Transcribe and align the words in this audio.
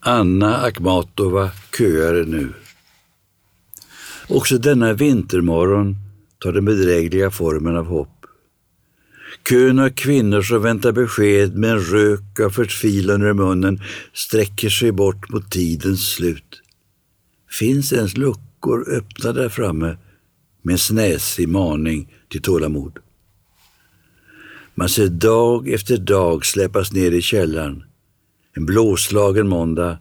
Anna 0.00 0.56
Akhmatova 0.56 1.50
köar 1.78 2.24
nu. 2.24 2.52
Också 4.28 4.58
denna 4.58 4.92
vintermorgon 4.92 5.96
tar 6.38 6.52
den 6.52 6.64
bedrägliga 6.64 7.30
formen 7.30 7.76
av 7.76 7.86
hopp. 7.86 8.26
Kön 9.48 9.78
av 9.78 9.88
kvinnor 9.88 10.42
som 10.42 10.62
väntar 10.62 10.92
besked 10.92 11.56
med 11.56 11.70
en 11.70 11.80
rök 11.80 12.40
av 12.40 12.50
förtvilan 12.50 13.22
ur 13.22 13.32
munnen 13.32 13.80
sträcker 14.12 14.68
sig 14.68 14.92
bort 14.92 15.30
mot 15.30 15.50
tidens 15.50 16.08
slut. 16.08 16.62
Finns 17.50 17.92
ens 17.92 18.16
luckor 18.16 18.88
öppna 18.88 19.32
där 19.32 19.48
framme 19.48 19.96
med 20.62 20.72
en 20.72 20.78
snäsig 20.78 21.48
maning 21.48 22.14
till 22.28 22.42
tålamod? 22.42 22.98
Man 24.74 24.88
ser 24.88 25.08
dag 25.08 25.68
efter 25.68 25.96
dag 25.96 26.46
släpas 26.46 26.92
ner 26.92 27.10
i 27.10 27.22
källaren. 27.22 27.84
En 28.56 28.66
blåslagen 28.66 29.48
måndag, 29.48 29.98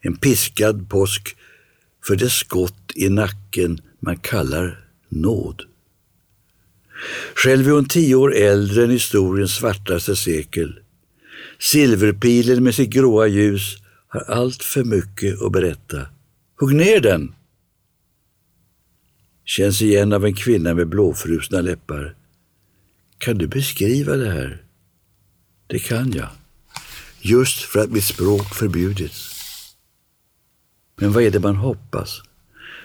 en 0.00 0.16
piskad 0.16 0.90
påsk 0.90 1.36
för 2.06 2.16
det 2.16 2.30
skott 2.30 2.92
i 2.94 3.08
nacken 3.08 3.78
man 4.00 4.16
kallar 4.16 4.88
nåd. 5.08 5.62
Själv 7.34 7.68
är 7.68 7.72
hon 7.72 7.84
tio 7.84 8.14
år 8.14 8.34
äldre 8.34 8.84
än 8.84 8.90
historiens 8.90 9.54
svartaste 9.54 10.16
sekel. 10.16 10.80
Silverpilen 11.58 12.64
med 12.64 12.74
sitt 12.74 12.90
gråa 12.90 13.26
ljus 13.26 13.76
har 14.08 14.20
allt 14.20 14.62
för 14.62 14.84
mycket 14.84 15.42
att 15.42 15.52
berätta. 15.52 16.06
Hugg 16.60 16.74
ner 16.74 17.00
den! 17.00 17.34
Känns 19.44 19.82
igen 19.82 20.12
av 20.12 20.24
en 20.24 20.34
kvinna 20.34 20.74
med 20.74 20.88
blåfrusna 20.88 21.60
läppar. 21.60 22.16
Kan 23.18 23.38
du 23.38 23.46
beskriva 23.46 24.16
det 24.16 24.30
här? 24.30 24.62
Det 25.66 25.78
kan 25.78 26.12
jag. 26.12 26.28
Just 27.24 27.62
för 27.62 27.80
att 27.80 27.90
mitt 27.90 28.04
språk 28.04 28.54
förbjudits. 28.54 29.34
Men 30.96 31.12
vad 31.12 31.22
är 31.22 31.30
det 31.30 31.40
man 31.40 31.56
hoppas? 31.56 32.22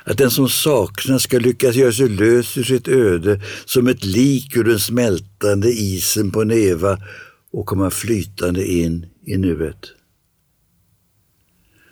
Att 0.03 0.17
den 0.17 0.31
som 0.31 0.49
saknas 0.49 1.23
ska 1.23 1.39
lyckas 1.39 1.75
göra 1.75 1.91
sig 1.91 2.09
lös 2.09 2.57
ur 2.57 2.63
sitt 2.63 2.87
öde 2.87 3.41
som 3.65 3.87
ett 3.87 4.05
lik 4.05 4.55
ur 4.57 4.63
den 4.63 4.79
smältande 4.79 5.69
isen 5.69 6.31
på 6.31 6.43
Neva 6.43 6.97
och 7.51 7.65
komma 7.65 7.89
flytande 7.89 8.65
in 8.67 9.05
i 9.25 9.37
nuet. 9.37 9.85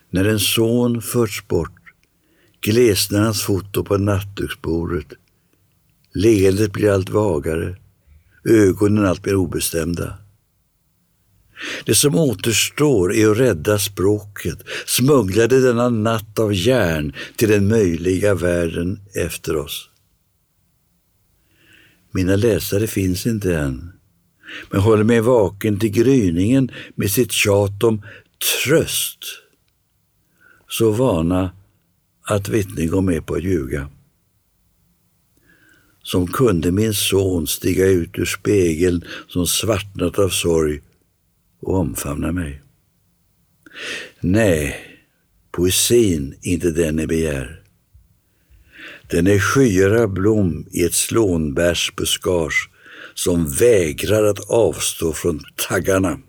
När 0.09 0.25
en 0.25 0.39
son 0.39 1.01
förts 1.01 1.47
bort 1.47 1.81
glesnar 2.61 3.21
hans 3.21 3.43
foto 3.43 3.83
på 3.83 3.97
nattduksbordet. 3.97 5.07
Leendet 6.13 6.71
blir 6.71 6.91
allt 6.91 7.09
vagare, 7.09 7.77
ögonen 8.43 9.05
allt 9.05 9.25
mer 9.25 9.35
obestämda. 9.35 10.24
Det 11.85 11.95
som 11.95 12.15
återstår 12.15 13.13
är 13.13 13.31
att 13.31 13.37
rädda 13.37 13.79
språket, 13.79 14.63
smuggla 14.85 15.47
det 15.47 15.61
denna 15.61 15.89
natt 15.89 16.39
av 16.39 16.53
järn 16.53 17.13
till 17.35 17.49
den 17.49 17.67
möjliga 17.67 18.35
världen 18.35 18.99
efter 19.13 19.55
oss. 19.55 19.89
Mina 22.11 22.35
läsare 22.35 22.87
finns 22.87 23.25
inte 23.25 23.57
än, 23.57 23.91
men 24.71 24.81
håller 24.81 25.03
mig 25.03 25.21
vaken 25.21 25.79
till 25.79 25.89
gryningen 25.89 26.71
med 26.95 27.11
sitt 27.11 27.31
tjat 27.31 27.83
om 27.83 28.01
tröst. 28.63 29.19
Så 30.69 30.91
vana 30.91 31.51
att 32.21 32.49
vittnen 32.49 32.87
går 32.87 33.01
med 33.01 33.25
på 33.25 33.35
att 33.35 33.43
ljuga. 33.43 33.89
Som 36.03 36.27
kunde 36.27 36.71
min 36.71 36.93
son 36.93 37.47
stiga 37.47 37.85
ut 37.85 38.19
ur 38.19 38.25
spegeln 38.25 39.03
som 39.27 39.47
svartnat 39.47 40.19
av 40.19 40.29
sorg 40.29 40.81
och 41.61 41.75
omfamna 41.79 42.31
mig. 42.31 42.61
Nej, 44.19 44.75
poesin 45.51 46.35
är 46.41 46.53
inte 46.53 46.71
den 46.71 46.95
ni 46.95 47.07
begär. 47.07 47.61
Den 49.11 49.27
är 49.27 49.39
skyra 49.39 50.07
blom 50.07 50.67
i 50.71 50.83
ett 50.83 50.93
slånbärsbuskage 50.93 52.69
som 53.13 53.49
vägrar 53.49 54.23
att 54.23 54.49
avstå 54.49 55.13
från 55.13 55.39
taggarna. 55.69 56.19